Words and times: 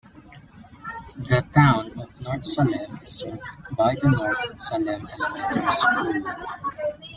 The 1.29 1.45
town 1.53 1.91
of 2.01 2.21
North 2.21 2.43
Salem 2.43 2.97
is 3.03 3.09
served 3.19 3.39
by 3.77 3.93
the 4.01 4.09
North 4.09 4.59
Salem 4.59 5.07
Elementary 5.15 5.73
School. 5.73 6.33